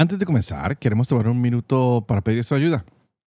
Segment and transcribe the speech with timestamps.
[0.00, 2.84] Antes de comenzar, queremos tomar un minuto para pedir su ayuda.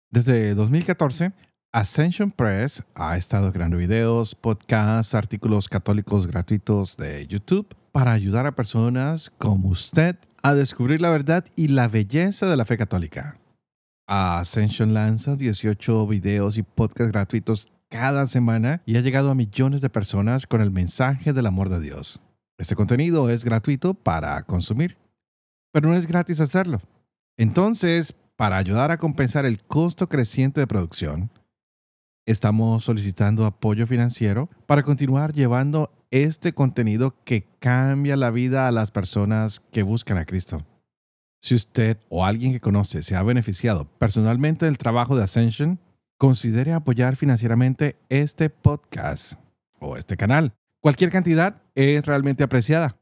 [0.08, 1.32] Desde 2014,
[1.72, 8.54] Ascension Press ha estado creando videos, podcasts, artículos católicos gratuitos de YouTube para ayudar a
[8.54, 10.14] personas como usted
[10.44, 13.36] a descubrir la verdad y la belleza de la fe católica.
[14.06, 19.90] Ascension lanza 18 videos y podcasts gratuitos cada semana y ha llegado a millones de
[19.90, 22.20] personas con el mensaje del amor de Dios.
[22.58, 25.00] Este contenido es gratuito para consumir
[25.72, 26.80] pero no es gratis hacerlo.
[27.36, 31.30] Entonces, para ayudar a compensar el costo creciente de producción,
[32.26, 38.90] estamos solicitando apoyo financiero para continuar llevando este contenido que cambia la vida a las
[38.90, 40.64] personas que buscan a Cristo.
[41.40, 45.80] Si usted o alguien que conoce se ha beneficiado personalmente del trabajo de Ascension,
[46.18, 49.34] considere apoyar financieramente este podcast
[49.78, 50.52] o este canal.
[50.80, 52.99] Cualquier cantidad es realmente apreciada.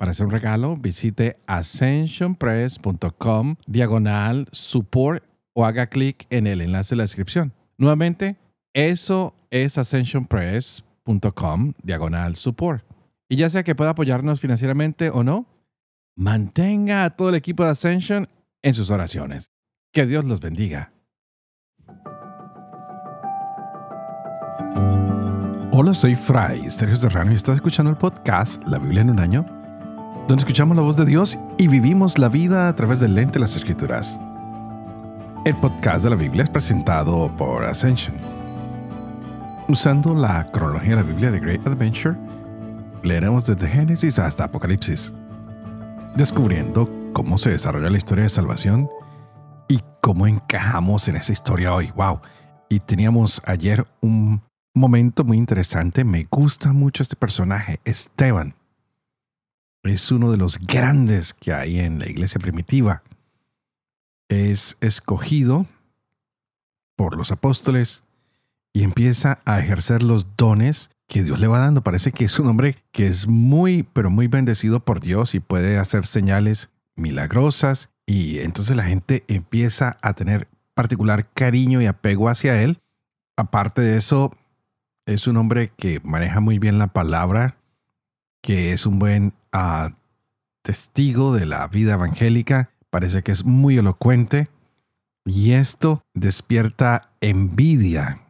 [0.00, 6.96] Para hacer un regalo, visite ascensionpress.com diagonal support o haga clic en el enlace de
[6.96, 7.52] la descripción.
[7.76, 8.38] Nuevamente,
[8.72, 12.82] eso es ascensionpress.com diagonal support.
[13.28, 15.44] Y ya sea que pueda apoyarnos financieramente o no,
[16.16, 18.26] mantenga a todo el equipo de Ascension
[18.62, 19.50] en sus oraciones.
[19.92, 20.94] Que Dios los bendiga.
[25.72, 29.59] Hola, soy Fray Sergio Serrano y estás escuchando el podcast La Biblia en un año
[30.30, 33.40] donde escuchamos la voz de Dios y vivimos la vida a través del lente de
[33.40, 34.16] las Escrituras.
[35.44, 38.14] El podcast de la Biblia es presentado por Ascension.
[39.66, 42.16] Usando la cronología de la Biblia de Great Adventure,
[43.02, 45.12] leeremos desde Génesis hasta Apocalipsis,
[46.14, 48.88] descubriendo cómo se desarrolla la historia de salvación
[49.66, 51.90] y cómo encajamos en esa historia hoy.
[51.96, 52.20] ¡Wow!
[52.68, 54.42] Y teníamos ayer un
[54.76, 56.04] momento muy interesante.
[56.04, 58.54] Me gusta mucho este personaje, Esteban
[59.82, 63.02] es uno de los grandes que hay en la iglesia primitiva.
[64.28, 65.66] Es escogido
[66.96, 68.04] por los apóstoles
[68.72, 71.82] y empieza a ejercer los dones que Dios le va dando.
[71.82, 75.78] Parece que es un hombre que es muy, pero muy bendecido por Dios y puede
[75.78, 77.90] hacer señales milagrosas.
[78.06, 82.78] Y entonces la gente empieza a tener particular cariño y apego hacia él.
[83.36, 84.36] Aparte de eso,
[85.06, 87.56] es un hombre que maneja muy bien la palabra,
[88.42, 89.90] que es un buen ah,
[90.62, 94.48] testigo de la vida evangélica, parece que es muy elocuente
[95.24, 98.20] y esto despierta envidia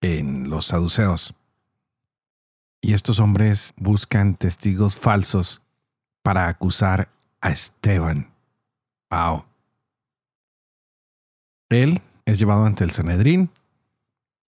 [0.00, 1.34] en los saduceos.
[2.80, 5.62] Y estos hombres buscan testigos falsos
[6.22, 7.08] para acusar
[7.40, 8.30] a Esteban.
[9.10, 9.44] Wow.
[11.68, 13.50] Él es llevado ante el Sanedrín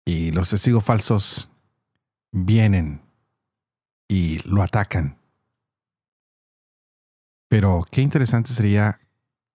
[0.06, 1.50] y los testigos falsos
[2.32, 3.02] vienen
[4.08, 5.17] y lo atacan.
[7.48, 9.00] Pero qué interesante sería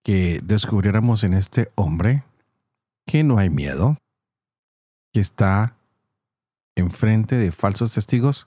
[0.03, 2.25] que descubriéramos en este hombre
[3.07, 3.99] que no hay miedo,
[5.13, 5.75] que está
[6.75, 8.47] enfrente de falsos testigos,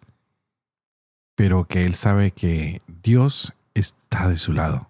[1.35, 4.87] pero que él sabe que Dios está de su lado.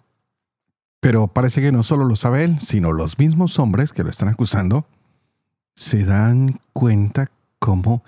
[0.99, 4.29] Pero parece que no solo lo sabe él, sino los mismos hombres que lo están
[4.29, 4.87] acusando
[5.75, 7.29] se dan cuenta
[7.59, 8.03] cómo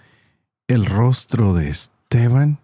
[0.68, 2.60] el rostro de Esteban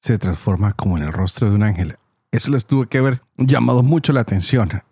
[0.00, 1.98] se transforma como en el rostro de un ángel.
[2.30, 4.82] Eso les tuvo que haber llamado mucho la atención.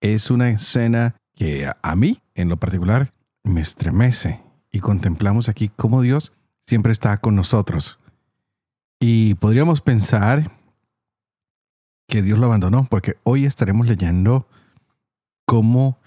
[0.00, 3.12] Es una escena que a mí, en lo particular,
[3.42, 4.40] me estremece
[4.70, 7.98] y contemplamos aquí cómo Dios siempre está con nosotros.
[9.00, 10.52] Y podríamos pensar
[12.08, 14.46] que Dios lo abandonó, porque hoy estaremos leyendo
[15.46, 15.98] cómo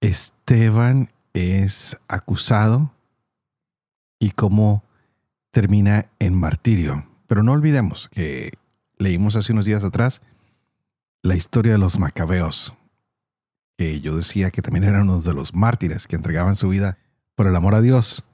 [0.00, 2.92] Esteban es acusado
[4.18, 4.84] y cómo
[5.50, 7.06] termina en martirio.
[7.26, 8.52] Pero no olvidemos que
[8.98, 10.22] leímos hace unos días atrás
[11.22, 12.74] la historia de los macabeos,
[13.76, 16.98] que yo decía que también eran unos de los mártires que entregaban su vida
[17.34, 18.24] por el amor a Dios.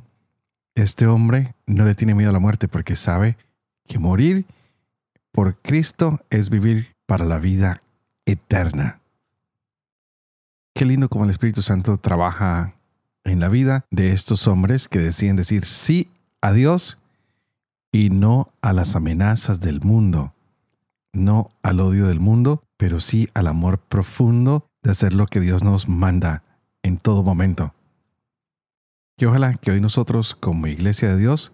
[0.74, 3.36] Este hombre no le tiene miedo a la muerte porque sabe
[3.86, 4.46] que morir
[5.32, 7.82] por Cristo es vivir para la vida
[8.26, 9.00] eterna.
[10.74, 12.74] Qué lindo como el Espíritu Santo trabaja
[13.24, 16.10] en la vida de estos hombres que deciden decir sí
[16.40, 16.98] a Dios
[17.92, 20.34] y no a las amenazas del mundo,
[21.12, 25.62] no al odio del mundo, pero sí al amor profundo de hacer lo que Dios
[25.62, 26.42] nos manda
[26.82, 27.74] en todo momento.
[29.16, 31.52] Que ojalá que hoy nosotros como iglesia de Dios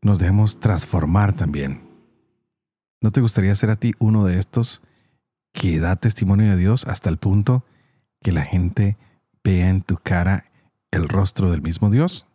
[0.00, 1.82] nos dejemos transformar también.
[3.00, 4.82] ¿No te gustaría ser a ti uno de estos
[5.52, 7.64] que da testimonio de Dios hasta el punto
[8.22, 8.96] que la gente
[9.44, 10.46] vea en tu cara
[10.90, 12.26] el rostro del mismo Dios?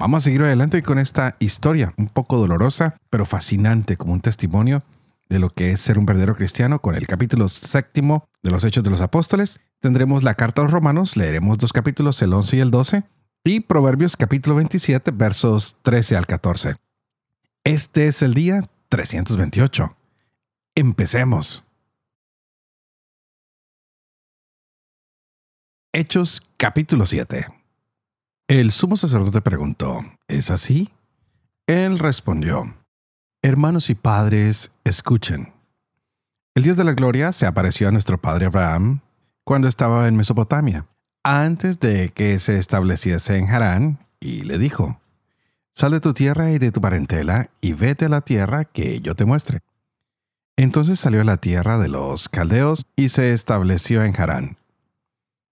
[0.00, 4.84] Vamos a seguir adelante con esta historia, un poco dolorosa, pero fascinante como un testimonio
[5.28, 8.84] de lo que es ser un verdadero cristiano con el capítulo séptimo de los Hechos
[8.84, 9.58] de los Apóstoles.
[9.80, 13.02] Tendremos la carta a los Romanos, leeremos dos capítulos, el 11 y el 12,
[13.42, 16.76] y Proverbios capítulo 27, versos 13 al 14.
[17.64, 19.96] Este es el día 328.
[20.76, 21.64] Empecemos.
[25.92, 27.57] Hechos capítulo 7.
[28.48, 30.88] El sumo sacerdote preguntó, ¿es así?
[31.66, 32.74] Él respondió,
[33.42, 35.52] Hermanos y padres, escuchen.
[36.54, 39.00] El Dios de la Gloria se apareció a nuestro padre Abraham
[39.44, 40.86] cuando estaba en Mesopotamia,
[41.22, 44.98] antes de que se estableciese en Harán, y le dijo,
[45.74, 49.14] Sal de tu tierra y de tu parentela, y vete a la tierra que yo
[49.14, 49.60] te muestre.
[50.56, 54.56] Entonces salió a la tierra de los caldeos y se estableció en Harán.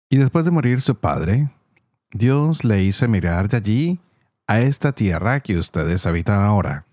[0.08, 1.50] Y después de morir su padre,
[2.16, 4.00] Dios le hizo mirar de allí
[4.46, 6.86] a esta tierra que ustedes habitan ahora.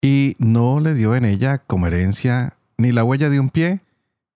[0.00, 3.80] Y no le dio en ella como herencia ni la huella de un pie,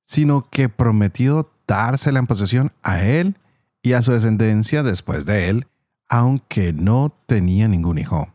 [0.04, 3.36] sino que prometió dársela en posesión a él
[3.82, 5.66] y a su descendencia después de él,
[6.08, 8.28] aunque no tenía ningún hijo.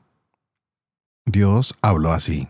[1.26, 2.48] Dios habló así.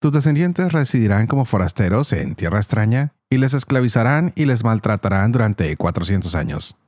[0.00, 5.76] Tus descendientes residirán como forasteros en tierra extraña, y les esclavizarán y les maltratarán durante
[5.76, 6.78] cuatrocientos años.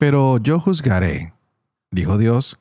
[0.00, 1.34] Pero yo juzgaré,
[1.90, 2.58] dijo Dios,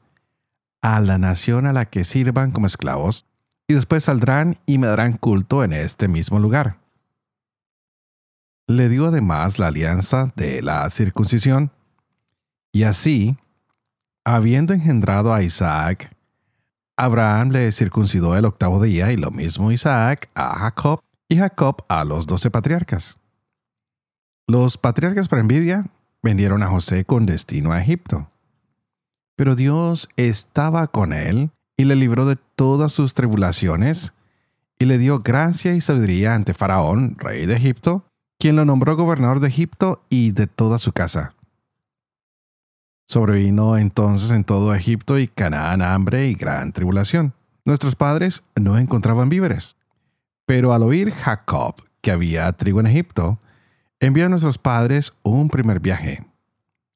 [0.82, 3.26] a la nación a la que sirvan como esclavos,
[3.66, 6.80] y después saldrán y me darán culto en este mismo lugar.
[8.68, 11.72] Le dio además la alianza de la circuncisión,
[12.74, 13.38] y así,
[14.26, 16.14] habiendo engendrado a Isaac,
[16.98, 21.00] Abraham le circuncidó el octavo día y lo mismo Isaac a Jacob
[21.30, 23.18] y Jacob a los doce patriarcas.
[24.46, 25.86] Los patriarcas por envidia
[26.21, 28.30] vendieron a José con destino a Egipto.
[29.36, 34.13] Pero Dios estaba con él y le libró de todas sus tribulaciones
[34.80, 38.04] y le dio gracia y sabiduría ante Faraón, rey de Egipto,
[38.38, 41.36] quien lo nombró gobernador de Egipto y de toda su casa.
[43.07, 47.33] Sobrevino entonces en todo Egipto y Canaán hambre y gran tribulación.
[47.66, 49.77] Nuestros padres no encontraban víveres.
[50.45, 53.39] Pero al oír Jacob que había trigo en Egipto,
[54.00, 56.25] envió a nuestros padres un primer viaje.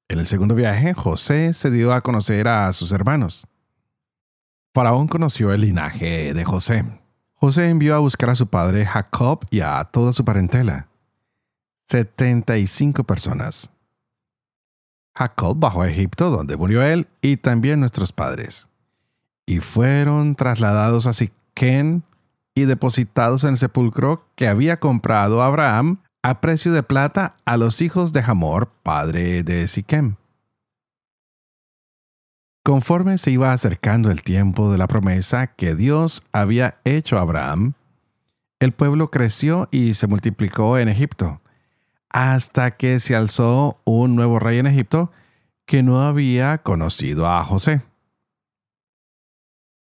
[0.07, 3.47] En el segundo viaje, José se dio a conocer a sus hermanos.
[4.73, 6.85] Faraón conoció el linaje de José.
[7.35, 10.87] José envió a buscar a su padre Jacob y a toda su parentela.
[11.87, 13.69] 75 personas.
[15.15, 18.67] Jacob bajó a Egipto, donde murió él y también nuestros padres.
[19.45, 22.03] Y fueron trasladados a Siquén
[22.55, 27.81] y depositados en el sepulcro que había comprado Abraham a precio de plata a los
[27.81, 30.15] hijos de Hamor, padre de Siquem.
[32.63, 37.73] Conforme se iba acercando el tiempo de la promesa que Dios había hecho a Abraham,
[38.61, 41.41] el pueblo creció y se multiplicó en Egipto
[42.09, 45.11] hasta que se alzó un nuevo rey en Egipto
[45.65, 47.81] que no había conocido a José.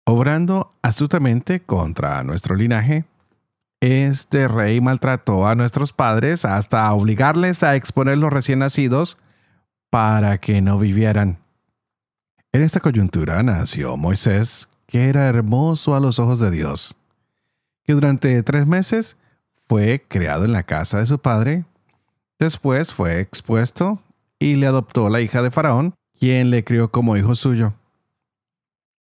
[0.04, 3.04] Obrando astutamente contra nuestro linaje,
[3.82, 9.18] este rey maltrató a nuestros padres hasta obligarles a exponer los recién nacidos
[9.90, 11.38] para que no vivieran.
[12.52, 16.96] En esta coyuntura nació Moisés, que era hermoso a los ojos de Dios,
[17.84, 19.18] que durante tres meses
[19.68, 21.64] fue creado en la casa de su padre
[22.42, 24.02] Después fue expuesto
[24.40, 27.74] y le adoptó la hija de Faraón, quien le crió como hijo suyo.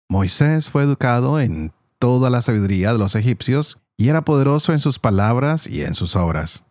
[0.09, 4.97] Moisés fue educado en toda la sabiduría de los egipcios y era poderoso en sus
[4.97, 6.63] palabras y en sus obras.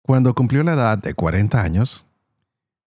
[0.00, 2.06] Cuando cumplió la edad de 40 años,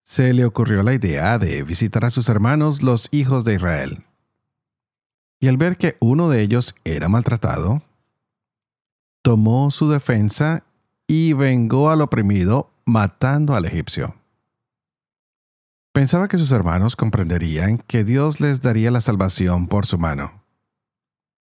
[0.02, 4.04] se le ocurrió la idea de visitar a sus hermanos los hijos de Israel.
[5.40, 7.84] Y al ver que uno de ellos era maltratado,
[9.22, 10.64] tomó su defensa
[11.06, 14.16] y vengó al oprimido matando al egipcio.
[15.94, 20.42] Pensaba que sus hermanos comprenderían que Dios les daría la salvación por su mano.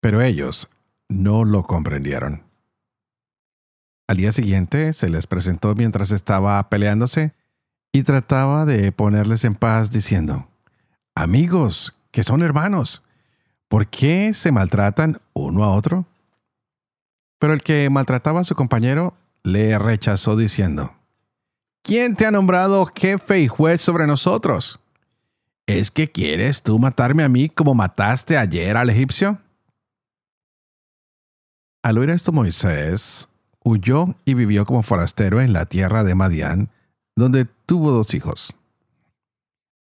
[0.01, 0.71] Pero ellos
[1.09, 2.43] no lo comprendieron.
[4.09, 7.33] Al día siguiente se les presentó mientras estaba peleándose
[7.93, 10.49] y trataba de ponerles en paz diciendo,
[11.15, 13.03] Amigos, que son hermanos,
[13.69, 16.07] ¿por qué se maltratan uno a otro?
[17.39, 20.95] Pero el que maltrataba a su compañero le rechazó diciendo,
[21.83, 24.81] ¿Quién te ha nombrado jefe y juez sobre nosotros?
[25.67, 29.39] ¿Es que quieres tú matarme a mí como mataste ayer al egipcio?
[31.87, 33.29] Al oír esto Moisés
[33.63, 36.69] huyó y vivió como forastero en la tierra de Madián,
[37.15, 38.57] donde tuvo dos hijos.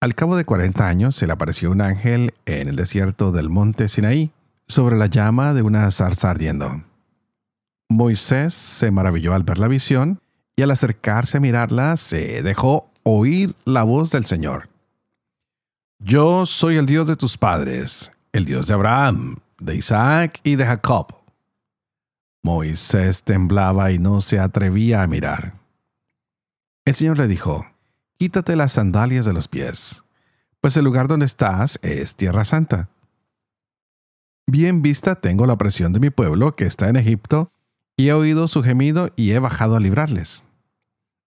[0.00, 3.86] Al cabo de cuarenta años se le apareció un ángel en el desierto del monte
[3.86, 4.32] Sinaí,
[4.66, 6.82] sobre la llama de una zarza ardiendo.
[7.88, 10.20] Moisés se maravilló al ver la visión
[10.56, 14.68] y al acercarse a mirarla se dejó oír la voz del Señor.
[16.00, 20.66] Yo soy el Dios de tus padres, el Dios de Abraham, de Isaac y de
[20.66, 21.23] Jacob.
[22.44, 25.54] Moisés temblaba y no se atrevía a mirar.
[26.84, 27.66] El Señor le dijo,
[28.18, 30.04] Quítate las sandalias de los pies,
[30.60, 32.90] pues el lugar donde estás es tierra santa.
[34.46, 37.50] Bien vista tengo la presión de mi pueblo que está en Egipto,
[37.96, 40.44] y he oído su gemido y he bajado a librarles.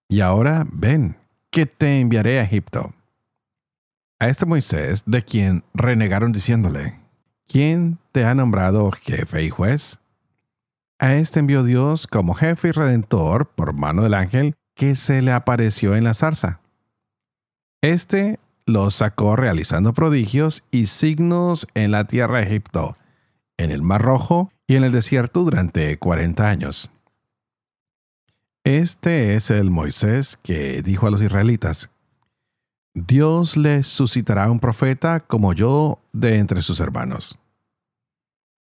[0.09, 1.17] Y ahora ven,
[1.49, 2.93] que te enviaré a Egipto.
[4.19, 6.99] A este Moisés, de quien renegaron diciéndole,
[7.47, 9.99] ¿quién te ha nombrado jefe y juez?
[10.99, 15.31] A este envió Dios como jefe y redentor por mano del ángel que se le
[15.31, 16.59] apareció en la zarza.
[17.81, 22.97] Este los sacó realizando prodigios y signos en la tierra de Egipto,
[23.57, 26.89] en el Mar Rojo y en el desierto durante cuarenta años.
[28.63, 31.89] Este es el Moisés que dijo a los israelitas,
[32.93, 37.37] Dios les suscitará un profeta como yo de entre sus hermanos.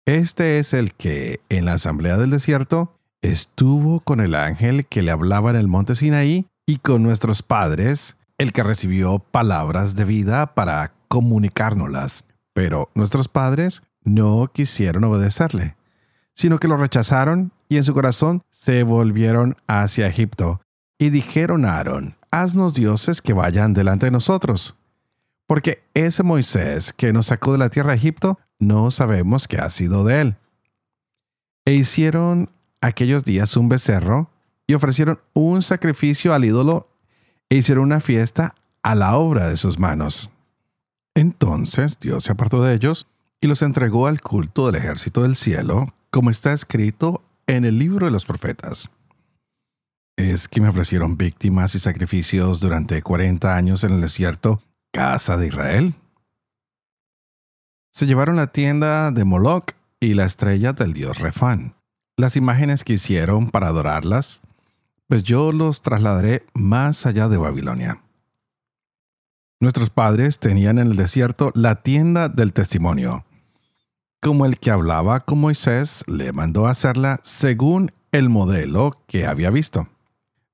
[0.05, 5.12] Este es el que, en la asamblea del desierto, estuvo con el ángel que le
[5.12, 10.55] hablaba en el monte Sinaí y con nuestros padres, el que recibió palabras de vida
[10.55, 12.25] para comunicárnoslas.
[12.53, 15.75] Pero nuestros padres no quisieron obedecerle,
[16.34, 20.62] sino que lo rechazaron y en su corazón se volvieron hacia Egipto
[20.98, 24.75] y dijeron a Aarón, haznos dioses que vayan delante de nosotros.
[25.48, 29.70] Porque ese Moisés que nos sacó de la tierra de Egipto, no sabemos qué ha
[29.70, 30.36] sido de él.
[31.65, 32.50] E hicieron
[32.80, 34.30] aquellos días un becerro
[34.68, 36.88] y ofrecieron un sacrificio al ídolo
[37.50, 40.30] e hicieron una fiesta a la obra de sus manos.
[41.15, 43.08] Entonces Dios se apartó de ellos
[43.41, 48.06] y los entregó al culto del ejército del cielo, como está escrito en el libro
[48.06, 48.89] de los profetas.
[50.18, 55.48] Es que me ofrecieron víctimas y sacrificios durante cuarenta años en el desierto, casa de
[55.48, 55.96] Israel.
[57.91, 61.75] Se llevaron la tienda de Moloch y la estrella del dios Refán.
[62.15, 64.41] Las imágenes que hicieron para adorarlas,
[65.07, 68.01] pues yo los trasladaré más allá de Babilonia.
[69.60, 73.25] Nuestros padres tenían en el desierto la tienda del testimonio,
[74.21, 79.89] como el que hablaba con Moisés le mandó hacerla según el modelo que había visto.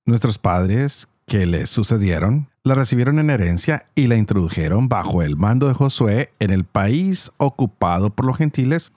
[0.05, 5.67] Nuestros padres que le sucedieron la recibieron en herencia y la introdujeron bajo el mando
[5.67, 8.93] de Josué en el país ocupado por los gentiles,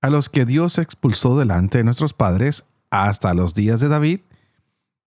[0.00, 4.20] a los que Dios expulsó delante de nuestros padres hasta los días de David,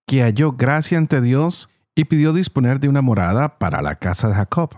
[0.05, 4.35] que halló gracia ante Dios y pidió disponer de una morada para la casa de
[4.35, 4.71] Jacob.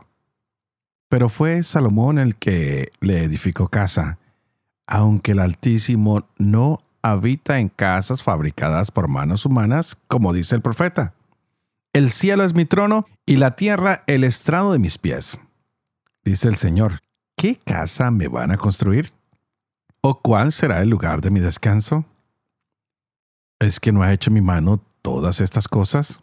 [1.09, 4.19] Pero fue Salomón el que le edificó casa,
[4.87, 11.13] aunque el Altísimo no habita en casas fabricadas por manos humanas, como dice el profeta.
[11.93, 15.39] El cielo es mi trono y la tierra el estrado de mis pies.
[16.23, 16.99] Dice el Señor,
[17.35, 19.11] ¿qué casa me van a construir?
[20.01, 22.05] ¿O cuál será el lugar de mi descanso?
[23.59, 26.21] ¿Es que no ha hecho mi mano todas estas cosas?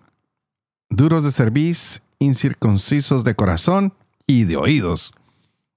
[0.88, 3.92] Duros de cerviz, incircuncisos de corazón
[4.26, 5.12] y de oídos.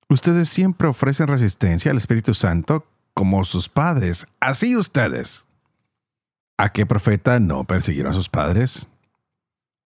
[0.08, 5.48] Ustedes siempre ofrecen resistencia al Espíritu Santo como sus padres, así ustedes.
[6.58, 8.88] ¿A qué profeta no persiguieron a sus padres?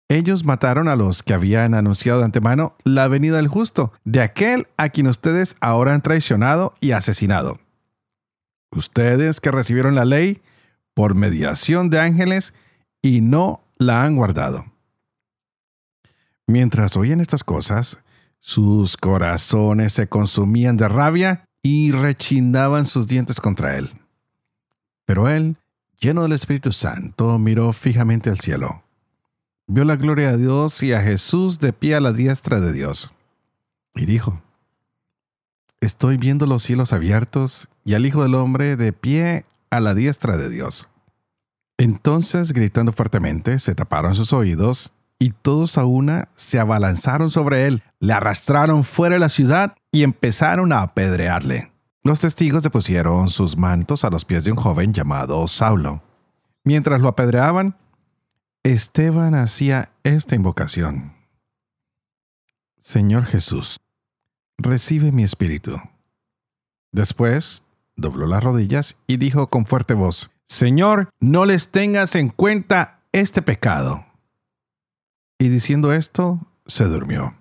[0.09, 4.69] Ellos mataron a los que habían anunciado de antemano la venida del justo, de aquel
[4.77, 7.59] a quien ustedes ahora han traicionado y asesinado.
[8.71, 10.43] Ustedes que recibieron la ley
[10.95, 12.55] por mediación de ángeles
[13.03, 14.67] y no la han guardado.
[16.47, 17.99] Mientras oían estas cosas,
[18.39, 23.91] sus corazones se consumían de rabia y rechinaban sus dientes contra él.
[25.05, 25.57] Pero él,
[25.99, 28.86] lleno del Espíritu Santo, miró fijamente al cielo
[29.67, 33.13] vio la gloria de Dios y a Jesús de pie a la diestra de Dios.
[33.95, 34.41] Y dijo,
[35.81, 40.37] Estoy viendo los cielos abiertos y al Hijo del Hombre de pie a la diestra
[40.37, 40.89] de Dios.
[41.79, 47.83] Entonces, gritando fuertemente, se taparon sus oídos y todos a una se abalanzaron sobre él,
[48.01, 51.73] le arrastraron fuera de la ciudad y empezaron a apedrearle.
[52.03, 56.03] Los testigos depusieron sus mantos a los pies de un joven llamado Saulo.
[56.65, 57.77] Mientras lo apedreaban,
[58.67, 61.15] Esteban hacía esta invocación.
[62.79, 63.77] Señor Jesús,
[64.59, 65.81] recibe mi espíritu.
[66.91, 67.63] Después
[67.95, 73.41] dobló las rodillas y dijo con fuerte voz, Señor, no les tengas en cuenta este
[73.41, 74.05] pecado.
[75.39, 77.37] Y diciendo esto, se durmió.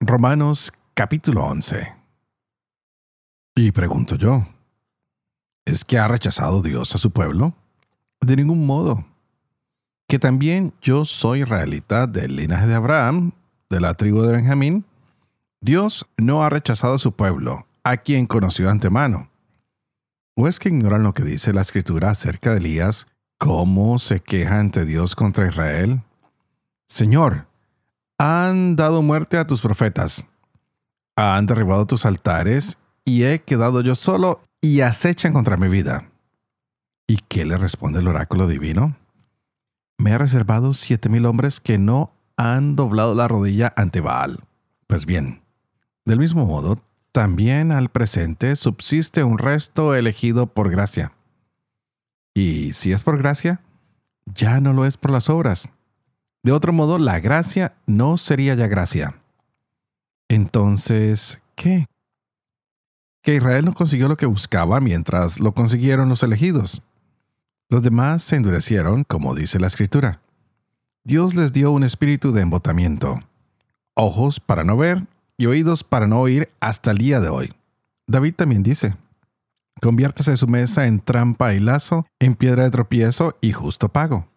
[0.00, 1.94] Romanos capítulo 11.
[3.56, 4.46] Y pregunto yo,
[5.68, 7.54] ¿es que ha rechazado Dios a su pueblo?
[8.20, 9.04] De ningún modo.
[10.08, 13.32] Que también yo soy israelita del linaje de Abraham,
[13.68, 14.84] de la tribu de Benjamín,
[15.60, 19.28] Dios no ha rechazado a su pueblo, a quien conoció antemano.
[20.34, 23.08] ¿O es que ignoran lo que dice la escritura acerca de Elías,
[23.38, 26.00] cómo se queja ante Dios contra Israel?
[26.86, 27.46] Señor,
[28.18, 30.26] han dado muerte a tus profetas,
[31.16, 36.10] han derribado tus altares, y he quedado yo solo y acechan contra mi vida.
[37.06, 38.96] ¿Y qué le responde el oráculo divino?
[39.98, 44.40] Me ha reservado siete mil hombres que no han doblado la rodilla ante Baal.
[44.86, 45.42] Pues bien,
[46.04, 46.80] del mismo modo,
[47.12, 51.12] también al presente subsiste un resto elegido por gracia.
[52.34, 53.60] Y si es por gracia,
[54.26, 55.70] ya no lo es por las obras.
[56.42, 59.14] De otro modo, la gracia no sería ya gracia.
[60.28, 61.86] Entonces, ¿qué?
[63.22, 66.82] Que Israel no consiguió lo que buscaba mientras lo consiguieron los elegidos.
[67.68, 70.20] Los demás se endurecieron, como dice la escritura.
[71.04, 73.20] Dios les dio un espíritu de embotamiento,
[73.94, 75.06] ojos para no ver
[75.36, 77.52] y oídos para no oír hasta el día de hoy.
[78.06, 78.96] David también dice,
[79.80, 84.28] conviértase su mesa en trampa y lazo, en piedra de tropiezo y justo pago.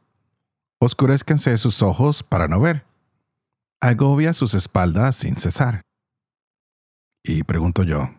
[0.79, 2.85] Oscurezcanse sus ojos para no ver.
[3.81, 5.81] Agobia sus espaldas sin cesar.
[7.23, 8.09] Y pregunto yo,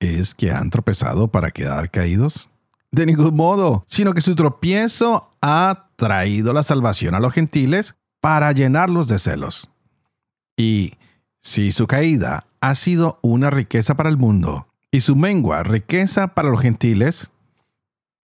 [0.00, 2.50] ¿es que han tropezado para quedar caídos?
[2.90, 8.50] De ningún modo, sino que su tropiezo ha traído la salvación a los gentiles para
[8.52, 9.68] llenarlos de celos.
[10.56, 10.94] Y
[11.40, 16.50] si su caída ha sido una riqueza para el mundo y su mengua riqueza para
[16.50, 17.30] los gentiles,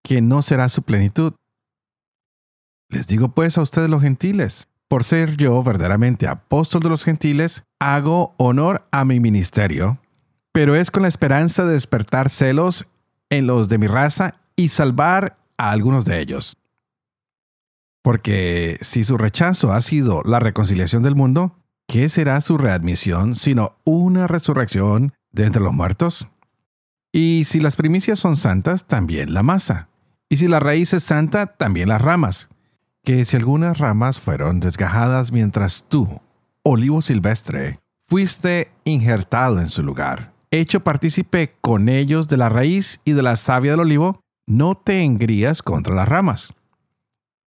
[0.02, 1.34] que no será su plenitud.
[2.88, 7.64] Les digo pues a ustedes los gentiles, por ser yo verdaderamente apóstol de los gentiles,
[7.80, 9.98] hago honor a mi ministerio,
[10.54, 12.86] pero es con la esperanza de despertar celos
[13.28, 16.56] en los de mi raza y salvar a algunos de ellos.
[18.02, 21.56] Porque si su rechazo ha sido la reconciliación del mundo,
[21.88, 26.28] ¿qué será su readmisión sino una resurrección de entre los muertos?
[27.10, 29.88] Y si las primicias son santas, también la masa.
[30.28, 32.48] Y si la raíz es santa, también las ramas.
[33.02, 36.20] Que si algunas ramas fueron desgajadas mientras tú,
[36.62, 43.12] olivo silvestre, fuiste injertado en su lugar, hecho partícipe con ellos de la raíz y
[43.12, 46.54] de la savia del olivo, no te engrías contra las ramas.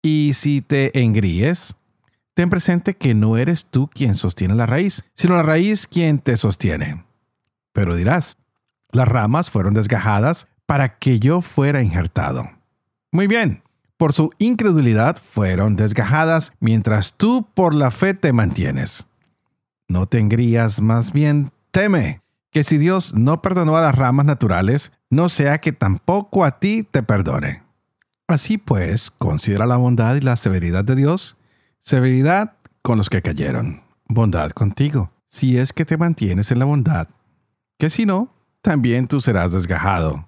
[0.02, 1.76] Y si te engríes,
[2.34, 6.38] ten presente que no eres tú quien sostiene la raíz, sino la raíz quien te
[6.38, 7.04] sostiene.
[7.74, 8.38] Pero dirás,
[8.92, 12.50] las ramas fueron desgajadas para que yo fuera injertado.
[13.12, 13.64] Muy bien,
[13.98, 19.08] por su incredulidad fueron desgajadas, mientras tú por la fe te mantienes.
[19.88, 24.92] No te engrías, más bien teme, que si Dios no perdonó a las ramas naturales,
[25.10, 27.64] no sea que tampoco a ti te perdone.
[28.28, 31.38] Así pues, considera la bondad y la severidad de Dios
[31.88, 37.08] Severidad con los que cayeron, bondad contigo, si es que te mantienes en la bondad,
[37.80, 40.28] que si no, también tú serás desgajado.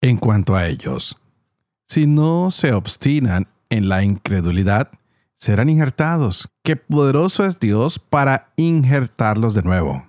[0.00, 1.16] En cuanto a ellos,
[1.86, 4.90] si no se obstinan en la incredulidad,
[5.36, 10.07] serán injertados, que poderoso es Dios para injertarlos de nuevo.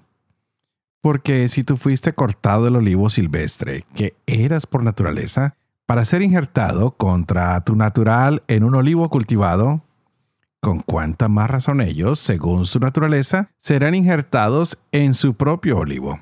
[1.01, 6.91] Porque si tú fuiste cortado del olivo silvestre, que eras por naturaleza, para ser injertado
[6.91, 9.81] contra tu natural en un olivo cultivado,
[10.59, 16.19] con cuánta más razón ellos, según su naturaleza, serán injertados en su propio olivo.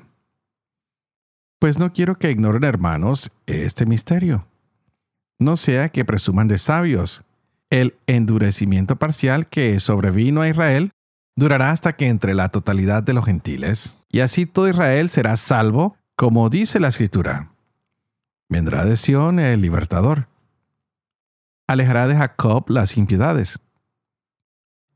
[1.58, 4.46] Pues no quiero que ignoren, hermanos, este misterio.
[5.40, 7.24] No sea que presuman de sabios.
[7.68, 10.92] El endurecimiento parcial que sobrevino a Israel
[11.38, 15.96] durará hasta que entre la totalidad de los gentiles, y así todo Israel será salvo,
[16.16, 17.52] como dice la Escritura.
[18.48, 20.26] Vendrá de Sión el libertador.
[21.66, 23.60] Alejará de Jacob las impiedades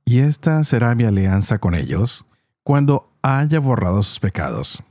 [0.05, 2.25] y esta será mi alianza con ellos
[2.63, 4.83] cuando haya borrado sus pecados.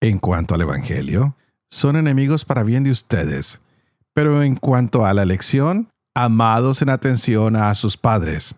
[0.00, 1.36] En cuanto al Evangelio,
[1.70, 3.60] son enemigos para bien de ustedes,
[4.14, 8.56] pero en cuanto a la elección, amados en atención a sus padres.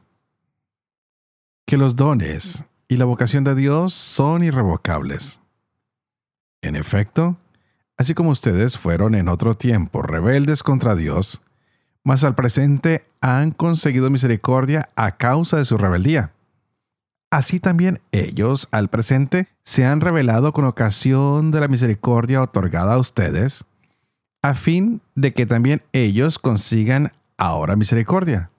[1.70, 5.40] Que los dones y la vocación de Dios son irrevocables.
[6.62, 7.36] En efecto,
[7.96, 11.40] así como ustedes fueron en otro tiempo rebeldes contra Dios,
[12.02, 16.32] mas al presente han conseguido misericordia a causa de su rebeldía.
[17.30, 22.98] Así también ellos al presente se han revelado con ocasión de la misericordia otorgada a
[22.98, 23.64] ustedes,
[24.42, 28.50] a fin de que también ellos consigan ahora misericordia.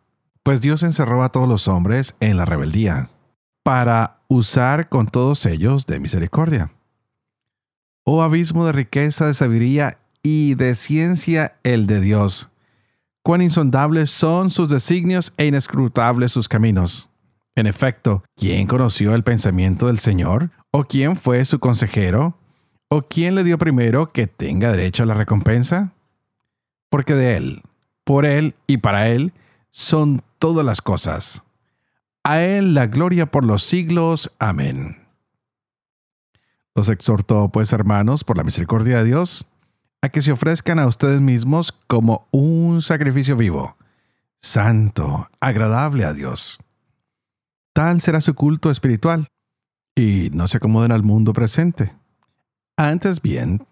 [0.43, 3.09] Pues Dios encerró a todos los hombres en la rebeldía,
[3.63, 6.71] para usar con todos ellos de misericordia.
[8.03, 12.49] Oh abismo de riqueza, de sabiduría y de ciencia el de Dios.
[13.23, 17.07] Cuán insondables son sus designios e inescrutables sus caminos.
[17.55, 20.49] En efecto, ¿quién conoció el pensamiento del Señor?
[20.71, 22.35] ¿O quién fue su consejero?
[22.87, 25.93] ¿O quién le dio primero que tenga derecho a la recompensa?
[26.89, 27.61] Porque de Él,
[28.03, 29.33] por Él y para Él
[29.69, 31.43] son todas las cosas.
[32.23, 34.31] A Él la gloria por los siglos.
[34.39, 34.97] Amén.
[36.73, 39.45] Los exhorto, pues, hermanos, por la misericordia de Dios,
[40.01, 43.77] a que se ofrezcan a ustedes mismos como un sacrificio vivo,
[44.39, 46.57] santo, agradable a Dios.
[47.73, 49.27] Tal será su culto espiritual,
[49.95, 51.93] y no se acomoden al mundo presente.
[52.77, 53.67] Antes bien,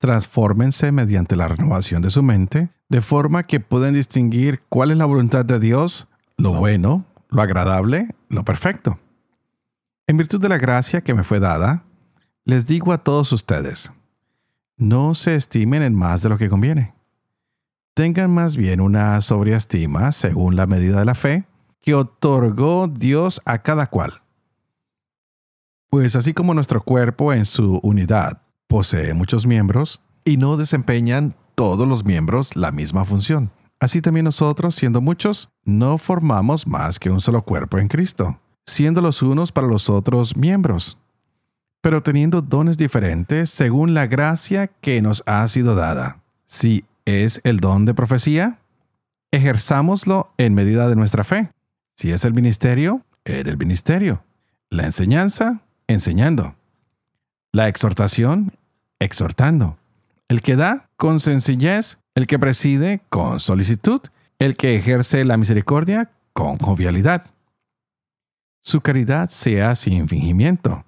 [0.00, 5.04] transfórmense mediante la renovación de su mente, de forma que puedan distinguir cuál es la
[5.04, 6.08] voluntad de Dios,
[6.38, 8.98] lo bueno, lo agradable, lo perfecto.
[10.06, 11.84] En virtud de la gracia que me fue dada,
[12.44, 13.92] les digo a todos ustedes,
[14.78, 16.94] no se estimen en más de lo que conviene.
[17.92, 21.44] Tengan más bien una sobria estima según la medida de la fe
[21.82, 24.22] que otorgó Dios a cada cual.
[25.90, 28.39] Pues así como nuestro cuerpo en su unidad
[28.70, 34.74] posee muchos miembros y no desempeñan todos los miembros la misma función, así también nosotros,
[34.74, 39.66] siendo muchos, no formamos más que un solo cuerpo en Cristo, siendo los unos para
[39.66, 40.96] los otros miembros
[41.80, 46.20] pero teniendo dones diferentes según la gracia que nos ha sido dada.
[46.46, 48.58] Si es el don de profecía,
[49.30, 51.50] ejerzámoslo en medida de nuestra fe.
[51.96, 54.22] Si es el ministerio, en el ministerio.
[54.68, 56.54] La enseñanza, enseñando.
[57.52, 58.52] La exhortación,
[59.00, 59.76] exhortando.
[60.28, 61.98] El que da, con sencillez.
[62.14, 64.00] El que preside, con solicitud.
[64.38, 67.26] El que ejerce la misericordia, con jovialidad.
[68.62, 70.84] Su caridad sea sin fingimiento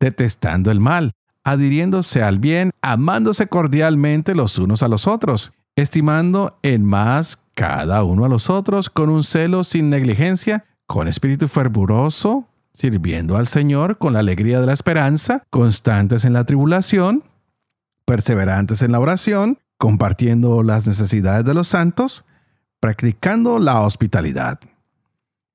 [0.00, 1.12] detestando el mal,
[1.44, 8.24] adhiriéndose al bien, amándose cordialmente los unos a los otros, estimando en más cada uno
[8.24, 14.12] a los otros con un celo sin negligencia, con espíritu fervoroso, sirviendo al Señor con
[14.12, 17.24] la alegría de la esperanza, constantes en la tribulación,
[18.08, 22.24] perseverantes en la oración, compartiendo las necesidades de los santos,
[22.80, 24.58] practicando la hospitalidad.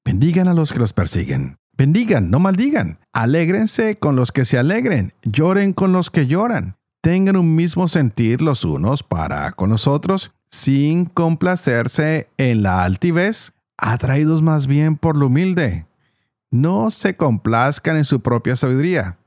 [0.05, 1.57] Bendigan a los que los persiguen.
[1.75, 2.99] Bendigan, no maldigan.
[3.11, 5.13] Alégrense con los que se alegren.
[5.23, 6.75] Lloren con los que lloran.
[7.01, 13.53] Tengan un mismo sentir los unos para con los otros, sin complacerse en la altivez,
[13.77, 15.87] atraídos más bien por lo humilde.
[16.51, 19.17] No se complazcan en su propia sabiduría,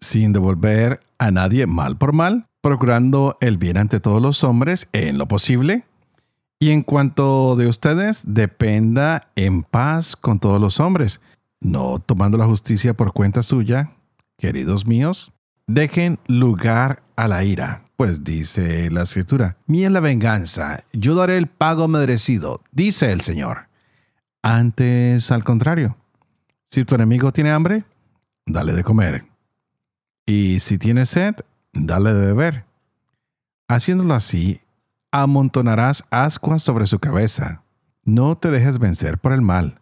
[0.00, 5.18] sin devolver a nadie mal por mal, procurando el bien ante todos los hombres en
[5.18, 5.84] lo posible.
[6.58, 11.20] Y en cuanto de ustedes, dependa en paz con todos los hombres
[11.60, 13.92] no tomando la justicia por cuenta suya,
[14.36, 15.32] queridos míos,
[15.68, 17.84] dejen lugar a la ira.
[17.96, 23.68] Pues dice la escritura, mía la venganza, yo daré el pago merecido, dice el Señor.
[24.42, 25.96] Antes, al contrario,
[26.64, 27.84] si tu enemigo tiene hambre,
[28.44, 29.24] dale de comer.
[30.26, 31.36] Y si tiene sed,
[31.80, 32.64] dale de beber.
[33.68, 34.60] Haciéndolo así,
[35.10, 37.62] amontonarás ascuas sobre su cabeza.
[38.04, 39.80] No te dejes vencer por el mal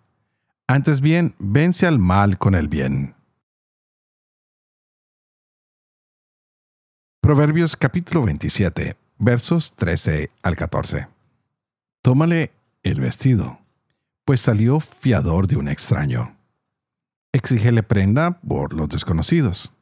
[0.66, 3.14] antes bien, vence al mal con el bien.
[7.20, 11.09] Proverbios capítulo 27, versos 13 al 14.
[12.02, 12.52] Tómale
[12.83, 13.59] el vestido,
[14.24, 16.35] pues salió fiador de un extraño.
[17.33, 19.73] Exígele prenda por los desconocidos.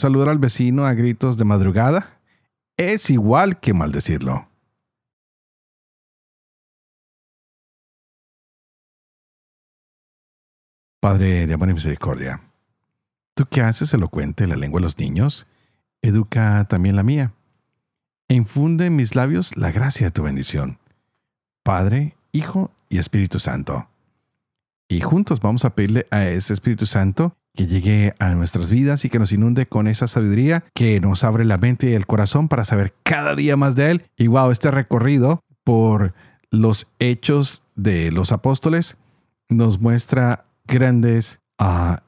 [0.00, 2.18] Saludar al vecino a gritos de madrugada
[2.78, 4.48] es igual que maldecirlo.
[11.02, 12.40] Padre de amor y misericordia,
[13.34, 15.46] tú que haces elocuente la lengua de los niños,
[16.00, 17.34] educa también la mía,
[18.28, 20.78] e infunde en mis labios la gracia de tu bendición.
[21.62, 23.86] Padre, Hijo y Espíritu Santo.
[24.88, 29.10] Y juntos vamos a pedirle a ese Espíritu Santo que llegue a nuestras vidas y
[29.10, 32.64] que nos inunde con esa sabiduría, que nos abre la mente y el corazón para
[32.64, 34.06] saber cada día más de Él.
[34.16, 36.14] Y wow, este recorrido por
[36.50, 38.96] los hechos de los apóstoles
[39.48, 42.02] nos muestra grandes ah,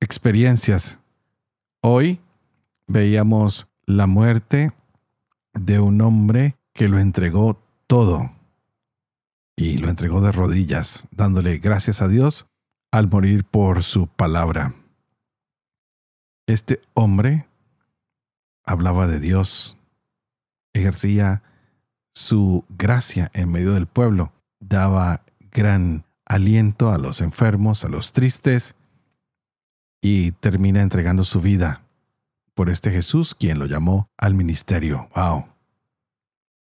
[0.00, 1.00] experiencias.
[1.80, 2.20] Hoy
[2.86, 4.72] veíamos la muerte
[5.54, 8.32] de un hombre que lo entregó todo
[9.56, 12.46] y lo entregó de rodillas, dándole gracias a Dios
[12.92, 14.74] al morir por su palabra.
[16.46, 17.46] Este hombre
[18.64, 19.78] hablaba de Dios,
[20.74, 21.42] ejercía
[22.14, 28.74] su gracia en medio del pueblo, daba gran aliento a los enfermos, a los tristes,
[30.02, 31.82] y termina entregando su vida
[32.54, 35.08] por este Jesús quien lo llamó al ministerio.
[35.14, 35.46] ¡Wow!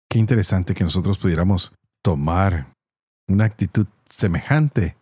[0.10, 2.74] Qué interesante que nosotros pudiéramos tomar
[3.28, 4.96] una actitud semejante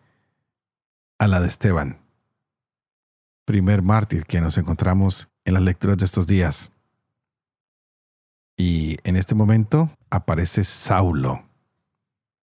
[1.18, 2.00] a la de Esteban,
[3.44, 6.72] primer mártir que nos encontramos en las lecturas de estos días.
[8.56, 11.44] Y en este momento aparece Saulo,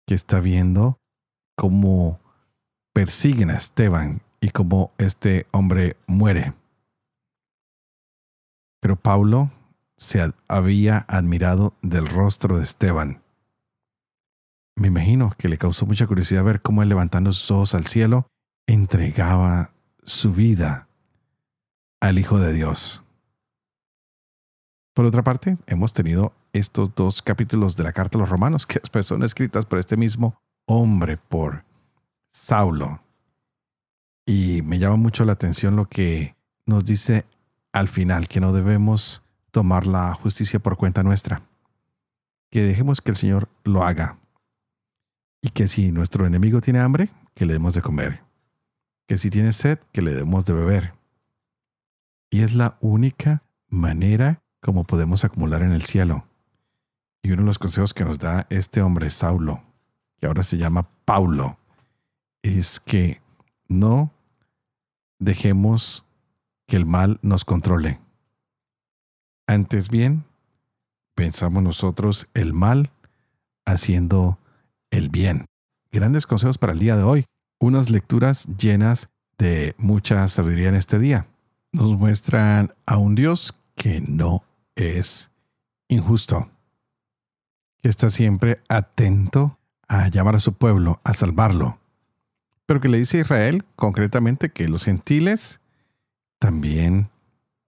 [0.06, 0.98] que está viendo
[1.56, 2.20] cómo
[2.92, 6.54] persiguen a Esteban y cómo este hombre muere.
[8.80, 9.50] Pero Pablo
[9.96, 13.22] se había admirado del rostro de Esteban.
[14.76, 18.26] Me imagino que le causó mucha curiosidad ver cómo él levantando sus ojos al cielo
[18.66, 19.70] entregaba
[20.02, 20.88] su vida
[22.00, 23.02] al Hijo de Dios.
[24.94, 28.78] Por otra parte, hemos tenido estos dos capítulos de la carta a los romanos que
[28.78, 31.64] después son escritas por este mismo hombre, por
[32.32, 33.00] Saulo.
[34.26, 36.34] Y me llama mucho la atención lo que
[36.66, 37.24] nos dice
[37.72, 41.42] al final, que no debemos tomar la justicia por cuenta nuestra,
[42.50, 44.18] que dejemos que el Señor lo haga.
[45.42, 48.23] Y que si nuestro enemigo tiene hambre, que le demos de comer.
[49.06, 50.94] Que si tiene sed, que le demos de beber.
[52.30, 56.24] Y es la única manera como podemos acumular en el cielo.
[57.22, 59.62] Y uno de los consejos que nos da este hombre, Saulo,
[60.18, 61.58] que ahora se llama Paulo,
[62.42, 63.20] es que
[63.68, 64.10] no
[65.18, 66.04] dejemos
[66.66, 68.00] que el mal nos controle.
[69.46, 70.24] Antes bien,
[71.14, 72.90] pensamos nosotros el mal
[73.64, 74.38] haciendo
[74.90, 75.46] el bien.
[75.92, 77.26] Grandes consejos para el día de hoy.
[77.64, 81.28] Unas lecturas llenas de mucha sabiduría en este día.
[81.72, 84.44] Nos muestran a un Dios que no
[84.76, 85.30] es
[85.88, 86.50] injusto,
[87.80, 91.78] que está siempre atento a llamar a su pueblo, a salvarlo,
[92.66, 95.62] pero que le dice a Israel concretamente que los gentiles
[96.38, 97.08] también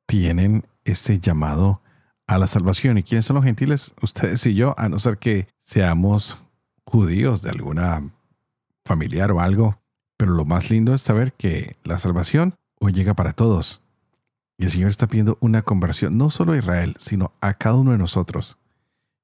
[0.04, 1.80] tienen ese llamado
[2.26, 2.98] a la salvación.
[2.98, 3.94] ¿Y quiénes son los gentiles?
[4.02, 6.36] Ustedes y yo, a no ser que seamos
[6.84, 8.10] judíos de alguna
[8.84, 9.80] familiar o algo.
[10.16, 13.82] Pero lo más lindo es saber que la salvación hoy llega para todos.
[14.58, 17.92] Y el Señor está pidiendo una conversión no solo a Israel, sino a cada uno
[17.92, 18.56] de nosotros.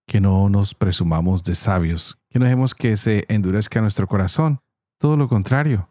[0.06, 4.60] Que no nos presumamos de sabios, que no dejemos que se endurezca nuestro corazón,
[4.98, 5.88] todo lo contrario,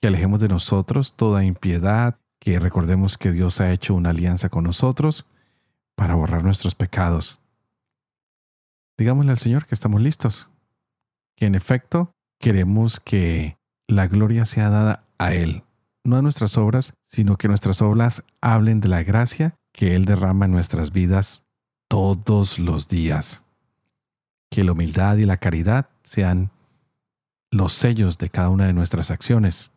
[0.00, 4.64] que alejemos de nosotros toda impiedad, que recordemos que Dios ha hecho una alianza con
[4.64, 5.26] nosotros
[5.94, 7.40] para borrar nuestros pecados.
[8.96, 10.50] Digámosle al Señor que estamos listos,
[11.36, 13.56] que en efecto queremos que
[13.92, 15.62] la gloria sea dada a Él,
[16.04, 20.46] no a nuestras obras, sino que nuestras obras hablen de la gracia que Él derrama
[20.46, 21.44] en nuestras vidas
[21.88, 23.42] todos los días.
[24.50, 26.50] Que la humildad y la caridad sean
[27.50, 29.70] los sellos de cada una de nuestras acciones.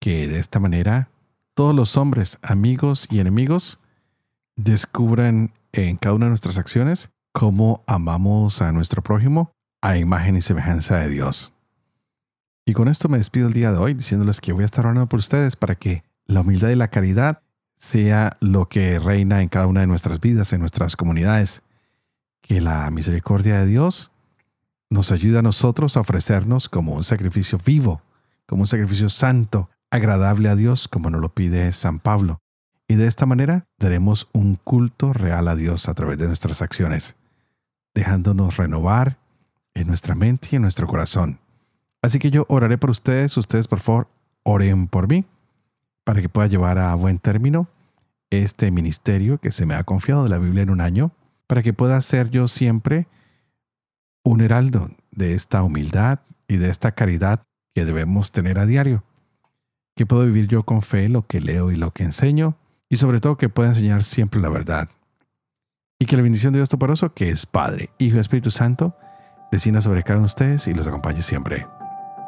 [0.00, 1.08] Que de esta manera
[1.54, 3.78] todos los hombres, amigos y enemigos,
[4.56, 10.40] descubran en cada una de nuestras acciones cómo amamos a nuestro prójimo a imagen y
[10.40, 11.53] semejanza de Dios.
[12.66, 15.06] Y con esto me despido el día de hoy diciéndoles que voy a estar orando
[15.06, 17.42] por ustedes para que la humildad y la caridad
[17.76, 21.62] sea lo que reina en cada una de nuestras vidas, en nuestras comunidades.
[22.40, 24.12] Que la misericordia de Dios
[24.88, 28.00] nos ayuda a nosotros a ofrecernos como un sacrificio vivo,
[28.46, 32.40] como un sacrificio santo, agradable a Dios, como nos lo pide San Pablo.
[32.88, 37.16] Y de esta manera daremos un culto real a Dios a través de nuestras acciones,
[37.94, 39.18] dejándonos renovar
[39.74, 41.38] en nuestra mente y en nuestro corazón.
[42.04, 44.08] Así que yo oraré por ustedes, ustedes por favor
[44.42, 45.24] oren por mí,
[46.04, 47.66] para que pueda llevar a buen término
[48.28, 51.12] este ministerio que se me ha confiado de la Biblia en un año,
[51.46, 53.06] para que pueda ser yo siempre
[54.22, 57.42] un heraldo de esta humildad y de esta caridad
[57.74, 59.02] que debemos tener a diario.
[59.96, 62.58] Que puedo vivir yo con fe lo que leo y lo que enseño,
[62.90, 64.90] y sobre todo que pueda enseñar siempre la verdad.
[65.98, 68.94] Y que la bendición de Dios Toporoso, que es Padre, Hijo y Espíritu Santo,
[69.50, 71.66] descienda sobre cada uno de ustedes y los acompañe siempre.